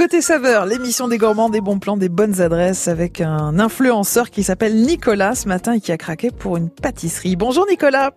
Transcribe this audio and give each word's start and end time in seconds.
Côté 0.00 0.22
saveur, 0.22 0.64
l'émission 0.64 1.08
des 1.08 1.18
gourmands, 1.18 1.50
des 1.50 1.60
bons 1.60 1.78
plans, 1.78 1.98
des 1.98 2.08
bonnes 2.08 2.40
adresses 2.40 2.88
avec 2.88 3.20
un 3.20 3.58
influenceur 3.58 4.30
qui 4.30 4.42
s'appelle 4.42 4.74
Nicolas 4.74 5.34
ce 5.34 5.46
matin 5.46 5.74
et 5.74 5.80
qui 5.82 5.92
a 5.92 5.98
craqué 5.98 6.30
pour 6.30 6.56
une 6.56 6.70
pâtisserie. 6.70 7.36
Bonjour 7.36 7.66
Nicolas. 7.68 8.12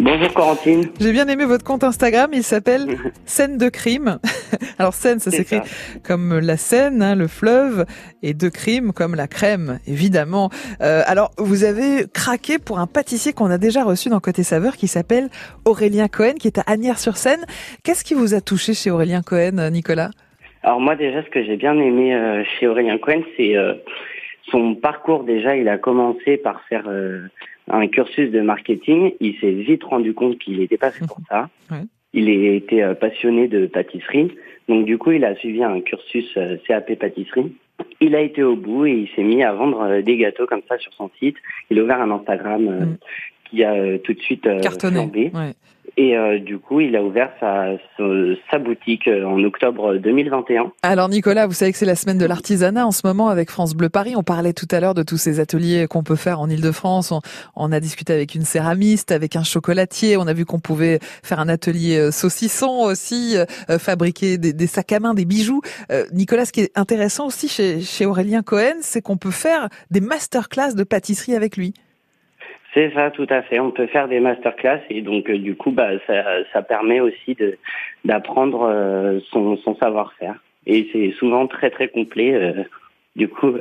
Bonjour 0.00 0.34
Corentine. 0.34 0.88
J'ai 0.98 1.12
bien 1.12 1.28
aimé 1.28 1.44
votre 1.44 1.62
compte 1.62 1.84
Instagram, 1.84 2.30
il 2.32 2.42
s'appelle 2.42 2.98
Scène 3.26 3.58
de 3.58 3.68
crime. 3.68 4.18
Alors 4.80 4.92
Seine, 4.92 5.20
ça 5.20 5.30
s'écrit 5.30 5.60
comme 6.02 6.36
la 6.40 6.56
Seine, 6.56 7.00
hein, 7.00 7.14
le 7.14 7.28
fleuve, 7.28 7.86
et 8.24 8.34
de 8.34 8.48
crime 8.48 8.92
comme 8.92 9.14
la 9.14 9.28
crème, 9.28 9.78
évidemment. 9.86 10.50
Euh, 10.82 11.04
alors 11.06 11.30
vous 11.38 11.62
avez 11.62 12.08
craqué 12.12 12.58
pour 12.58 12.80
un 12.80 12.88
pâtissier 12.88 13.32
qu'on 13.32 13.52
a 13.52 13.58
déjà 13.58 13.84
reçu 13.84 14.08
dans 14.08 14.18
Côté 14.18 14.42
Saveur 14.42 14.76
qui 14.76 14.88
s'appelle 14.88 15.30
Aurélien 15.64 16.08
Cohen, 16.08 16.34
qui 16.40 16.48
est 16.48 16.58
à 16.58 16.64
Agnières-sur-Seine. 16.66 17.46
Qu'est-ce 17.84 18.02
qui 18.02 18.14
vous 18.14 18.34
a 18.34 18.40
touché 18.40 18.74
chez 18.74 18.90
Aurélien 18.90 19.22
Cohen, 19.22 19.70
Nicolas? 19.70 20.10
Alors 20.62 20.80
moi 20.80 20.96
déjà, 20.96 21.22
ce 21.22 21.30
que 21.30 21.42
j'ai 21.42 21.56
bien 21.56 21.78
aimé 21.78 22.14
euh, 22.14 22.44
chez 22.44 22.66
Aurélien 22.66 22.98
Cohen, 22.98 23.22
c'est 23.36 23.56
euh, 23.56 23.74
son 24.50 24.74
parcours. 24.74 25.24
Déjà, 25.24 25.56
il 25.56 25.68
a 25.68 25.78
commencé 25.78 26.36
par 26.36 26.62
faire 26.64 26.84
euh, 26.86 27.22
un 27.70 27.86
cursus 27.88 28.30
de 28.30 28.40
marketing. 28.40 29.12
Il 29.20 29.38
s'est 29.40 29.52
vite 29.52 29.84
rendu 29.84 30.12
compte 30.12 30.38
qu'il 30.38 30.60
était 30.60 30.76
pas 30.76 30.90
fait 30.90 31.06
pour 31.06 31.18
ça. 31.28 31.48
Il 32.12 32.28
été 32.28 32.84
passionné 33.00 33.46
de 33.46 33.66
pâtisserie. 33.66 34.32
Donc 34.68 34.84
du 34.84 34.98
coup, 34.98 35.12
il 35.12 35.24
a 35.24 35.36
suivi 35.36 35.62
un 35.62 35.80
cursus 35.80 36.36
CAP 36.66 36.98
pâtisserie. 36.98 37.54
Il 38.00 38.16
a 38.16 38.20
été 38.20 38.42
au 38.42 38.56
bout 38.56 38.86
et 38.86 38.92
il 38.92 39.08
s'est 39.14 39.22
mis 39.22 39.44
à 39.44 39.52
vendre 39.52 40.00
des 40.00 40.16
gâteaux 40.16 40.46
comme 40.46 40.62
ça 40.68 40.76
sur 40.78 40.92
son 40.94 41.08
site. 41.20 41.36
Il 41.70 41.78
a 41.78 41.84
ouvert 41.84 42.00
un 42.00 42.10
Instagram 42.10 42.62
mm. 42.62 42.96
qui 43.48 43.62
a 43.62 43.98
tout 44.00 44.12
de 44.12 44.20
suite 44.20 44.48
cartonné. 44.60 45.30
Et 46.00 46.16
euh, 46.16 46.38
du 46.38 46.58
coup, 46.58 46.80
il 46.80 46.96
a 46.96 47.02
ouvert 47.02 47.30
sa, 47.40 47.76
sa, 48.50 48.58
boutique 48.58 49.06
euh, 49.06 49.22
en 49.26 49.44
octobre 49.44 49.96
2021. 49.96 50.72
Alors 50.82 51.10
Nicolas, 51.10 51.46
vous 51.46 51.52
savez 51.52 51.72
que 51.72 51.76
c'est 51.76 51.84
la 51.84 51.94
semaine 51.94 52.16
de 52.16 52.24
l'artisanat 52.24 52.86
en 52.86 52.90
ce 52.90 53.02
moment 53.06 53.28
avec 53.28 53.50
France 53.50 53.74
Bleu 53.74 53.90
Paris. 53.90 54.14
On 54.16 54.22
parlait 54.22 54.54
tout 54.54 54.66
à 54.70 54.80
l'heure 54.80 54.94
de 54.94 55.02
tous 55.02 55.18
ces 55.18 55.40
ateliers 55.40 55.86
qu'on 55.90 56.02
peut 56.02 56.16
faire 56.16 56.40
en 56.40 56.48
Ile-de-France. 56.48 57.12
On, 57.54 57.70
a 57.70 57.80
discuté 57.80 58.14
avec 58.14 58.34
une 58.34 58.44
céramiste, 58.44 59.12
avec 59.12 59.36
un 59.36 59.42
chocolatier. 59.42 60.16
On 60.16 60.26
a 60.26 60.32
vu 60.32 60.46
qu'on 60.46 60.58
pouvait 60.58 61.00
faire 61.02 61.38
un 61.38 61.50
atelier 61.50 61.98
euh, 61.98 62.10
saucisson 62.10 62.80
aussi, 62.80 63.36
fabriquer 63.78 64.38
des, 64.38 64.66
sacs 64.66 64.92
à 64.92 65.00
main, 65.00 65.12
des 65.12 65.26
bijoux. 65.26 65.60
Nicolas, 66.14 66.46
ce 66.46 66.52
qui 66.52 66.60
est 66.60 66.78
intéressant 66.78 67.26
aussi 67.26 67.46
chez, 67.46 67.82
chez 67.82 68.06
Aurélien 68.06 68.42
Cohen, 68.42 68.78
c'est 68.80 69.02
qu'on 69.02 69.18
peut 69.18 69.30
faire 69.30 69.68
des 69.90 70.00
masterclass 70.00 70.74
de 70.74 70.82
pâtisserie 70.82 71.36
avec 71.36 71.58
lui. 71.58 71.74
C'est 72.72 72.92
ça, 72.94 73.10
tout 73.10 73.26
à 73.30 73.42
fait. 73.42 73.58
On 73.58 73.72
peut 73.72 73.88
faire 73.88 74.06
des 74.06 74.20
masterclass 74.20 74.80
et 74.90 75.02
donc 75.02 75.28
euh, 75.28 75.38
du 75.38 75.56
coup, 75.56 75.72
bah, 75.72 75.90
ça, 76.06 76.22
ça 76.52 76.62
permet 76.62 77.00
aussi 77.00 77.34
de 77.34 77.58
d'apprendre 78.04 78.62
euh, 78.62 79.18
son, 79.30 79.56
son 79.56 79.74
savoir-faire. 79.76 80.36
Et 80.66 80.88
c'est 80.92 81.10
souvent 81.18 81.46
très 81.48 81.70
très 81.70 81.88
complet. 81.88 82.32
Euh, 82.34 82.62
du 83.16 83.28
coup, 83.28 83.54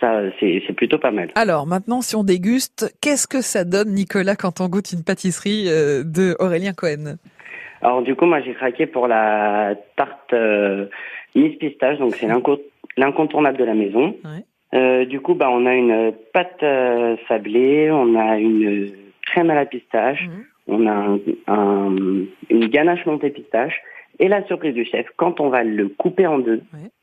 ça 0.00 0.20
c'est 0.38 0.60
plutôt 0.76 0.98
pas 0.98 1.10
mal. 1.10 1.30
Alors 1.34 1.66
maintenant, 1.66 2.02
si 2.02 2.14
on 2.14 2.24
déguste, 2.24 2.94
qu'est-ce 3.00 3.26
que 3.26 3.40
ça 3.40 3.64
donne, 3.64 3.94
Nicolas, 3.94 4.36
quand 4.36 4.60
on 4.60 4.68
goûte 4.68 4.92
une 4.92 5.02
pâtisserie 5.02 5.64
de 5.66 6.36
Aurélien 6.38 6.74
Cohen? 6.74 7.16
Alors 7.80 8.02
du 8.02 8.14
coup, 8.14 8.26
moi 8.26 8.42
j'ai 8.42 8.52
craqué 8.52 8.86
pour 8.86 9.08
la 9.08 9.74
tarte 9.96 10.34
Miss 11.34 11.56
Pistache, 11.56 11.98
donc 11.98 12.14
c'est 12.16 12.28
l'incontournable 12.98 13.56
de 13.56 13.64
la 13.64 13.74
maison. 13.74 14.14
Ouais. 14.24 14.44
Euh, 14.76 15.04
du 15.06 15.20
coup, 15.20 15.34
bah, 15.34 15.48
on 15.50 15.64
a 15.66 15.74
une 15.74 16.12
pâte 16.32 16.62
euh, 16.62 17.16
sablée, 17.28 17.90
on 17.90 18.14
a 18.14 18.38
une 18.38 18.92
crème 19.26 19.50
à 19.50 19.54
la 19.54 19.66
pistache, 19.66 20.22
mhm. 20.22 20.44
on 20.68 20.86
a 20.86 21.18
un, 21.48 21.96
une 22.50 22.66
ganache 22.68 23.06
montée 23.06 23.30
pistache. 23.30 23.80
Et 24.18 24.28
la 24.28 24.44
surprise 24.46 24.74
du 24.74 24.84
chef, 24.84 25.06
quand 25.16 25.40
on 25.40 25.50
va 25.50 25.62
le 25.62 25.88
couper 25.88 26.26
en 26.26 26.38
deux, 26.38 26.62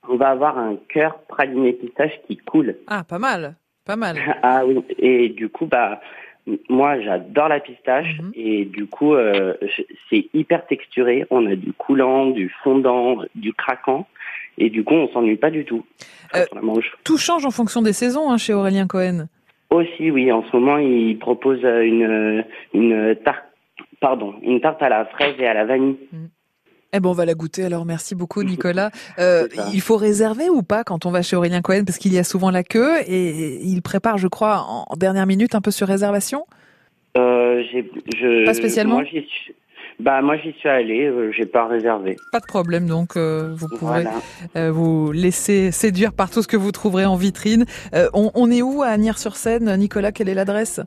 on 0.09 0.15
va 0.15 0.29
avoir 0.29 0.57
un 0.57 0.77
cœur 0.89 1.19
praliné 1.27 1.73
pistache 1.73 2.13
qui 2.27 2.37
coule. 2.37 2.75
Ah, 2.87 3.03
pas 3.03 3.19
mal, 3.19 3.55
pas 3.85 3.95
mal. 3.95 4.17
ah 4.43 4.65
oui, 4.65 4.83
et 4.97 5.29
du 5.29 5.49
coup, 5.49 5.67
bah, 5.67 6.01
moi, 6.69 6.99
j'adore 7.01 7.49
la 7.49 7.59
pistache 7.59 8.19
mhm. 8.19 8.31
et 8.35 8.65
du 8.65 8.87
coup, 8.87 9.13
euh, 9.13 9.53
c'est 10.09 10.27
hyper 10.33 10.65
texturé. 10.65 11.25
On 11.29 11.45
a 11.45 11.55
du 11.55 11.71
coulant, 11.73 12.27
du 12.27 12.49
fondant, 12.63 13.19
du 13.35 13.53
craquant 13.53 14.07
et 14.57 14.69
du 14.69 14.83
coup, 14.83 14.93
on 14.93 15.07
s'ennuie 15.09 15.37
pas 15.37 15.51
du 15.51 15.65
tout. 15.65 15.85
Euh, 16.35 16.45
tout 17.03 17.17
change 17.17 17.45
en 17.45 17.51
fonction 17.51 17.81
des 17.81 17.93
saisons 17.93 18.31
hein, 18.31 18.37
chez 18.37 18.53
Aurélien 18.53 18.87
Cohen. 18.87 19.27
Aussi, 19.69 20.11
oui. 20.11 20.31
En 20.31 20.43
ce 20.43 20.55
moment, 20.55 20.77
il 20.77 21.17
propose 21.19 21.63
une 21.63 22.43
une 22.73 23.15
tarte, 23.23 23.45
pardon, 23.99 24.35
une 24.41 24.61
tarte 24.61 24.81
à 24.81 24.89
la 24.89 25.05
fraise 25.05 25.35
et 25.39 25.47
à 25.47 25.53
la 25.53 25.65
vanille. 25.65 25.97
Mm. 26.11 26.25
Eh 26.95 26.99
ben, 26.99 27.09
on 27.09 27.13
va 27.13 27.25
la 27.25 27.33
goûter. 27.33 27.63
Alors, 27.63 27.85
merci 27.85 28.13
beaucoup, 28.13 28.43
Nicolas. 28.43 28.91
Euh, 29.17 29.47
il 29.73 29.81
faut 29.81 29.97
réserver 29.97 30.49
ou 30.49 30.61
pas 30.61 30.83
quand 30.83 31.07
on 31.07 31.11
va 31.11 31.23
chez 31.23 31.35
Aurélien 31.35 31.61
Cohen? 31.61 31.85
Parce 31.85 31.97
qu'il 31.97 32.13
y 32.13 32.19
a 32.19 32.23
souvent 32.23 32.51
la 32.51 32.63
queue 32.63 32.99
et 33.07 33.59
il 33.63 33.81
prépare, 33.81 34.19
je 34.19 34.27
crois, 34.27 34.63
en 34.67 34.95
dernière 34.95 35.25
minute 35.25 35.55
un 35.55 35.61
peu 35.61 35.71
sur 35.71 35.87
réservation? 35.87 36.45
Euh, 37.17 37.63
je, 37.71 38.45
pas 38.45 38.53
spécialement? 38.53 39.01
Moi, 39.01 39.05
bah 39.99 40.21
moi 40.21 40.37
j'y 40.37 40.53
suis 40.53 40.69
allé, 40.69 41.05
euh, 41.05 41.31
j'ai 41.31 41.45
pas 41.45 41.67
réservé. 41.67 42.17
Pas 42.31 42.39
de 42.39 42.45
problème 42.45 42.87
donc 42.87 43.15
euh, 43.15 43.53
vous 43.55 43.67
pourrez 43.77 44.05
euh, 44.55 44.71
vous 44.71 45.11
laisser 45.11 45.71
séduire 45.71 46.13
par 46.13 46.29
tout 46.29 46.41
ce 46.41 46.47
que 46.47 46.57
vous 46.57 46.71
trouverez 46.71 47.05
en 47.05 47.15
vitrine. 47.15 47.65
On, 48.13 48.31
on, 48.35 48.51
est 48.51 48.61
où 48.61 48.81
à 48.81 48.87
Agnières-sur-Seine, 48.87 49.75
Nicolas 49.77 50.11
Quelle 50.11 50.29
est 50.29 50.33
l'adresse? 50.33 50.81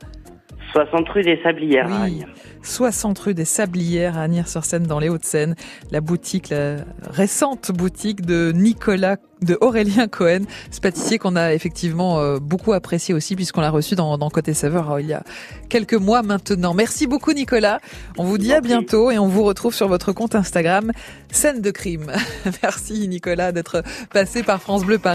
60 0.77 1.09
rue 1.09 1.23
des 1.23 1.39
Sablières. 1.43 1.89
Oui, 2.05 2.23
60 2.63 3.19
rue 3.19 3.35
des 3.35 3.47
Sablières 3.47 4.19
à 4.19 4.23
Agnières-sur-Seine 4.23 4.83
dans 4.83 4.99
les 4.99 5.09
Hauts-de-Seine. 5.09 5.55
La 5.91 6.03
boutique, 6.03 6.51
la 6.51 6.77
récente 7.09 7.73
boutique 7.73 8.27
de 8.27 8.53
Nicolas, 8.55 9.17
de 9.41 9.57
Aurélien 9.63 10.07
Cohen, 10.07 10.41
ce 10.71 10.81
pâtissier 10.81 11.19
qu'on 11.19 11.37
a 11.37 11.55
effectivement 11.55 12.21
euh, 12.21 12.39
beaucoup 12.39 12.75
apprécié 12.75 13.15
aussi 13.15 13.37
puisqu'on 13.37 13.61
l'a 13.61 13.71
reçu 13.71 13.95
dans, 13.95 14.19
dans 14.19 14.29
Côté 14.29 14.55
Saveur 14.55 14.93
euh, 14.93 15.01
il 15.01 15.07
y 15.07 15.13
a 15.13 15.23
quelques 15.69 15.95
mois 15.95 16.23
maintenant. 16.23 16.75
Merci 16.75 17.07
beaucoup 17.07 17.33
Nicolas. 17.33 17.81
On 18.19 18.25
vous 18.25 18.39
dit 18.39 18.53
à 18.53 18.61
bientôt 18.61 19.11
et 19.11 19.19
on 19.19 19.29
vous 19.29 19.45
retrouve 19.45 19.75
sur 19.75 19.89
votre 19.89 20.13
compte 20.13 20.35
Instagram 20.35 20.93
Scène 21.31 21.61
de 21.61 21.71
crime. 21.71 22.13
Merci 22.63 23.09
Nicolas 23.09 23.53
d'être 23.53 23.83
passé 24.13 24.43
par 24.43 24.61
France 24.61 24.85
Bleu 24.85 24.99
Paris. 24.99 25.15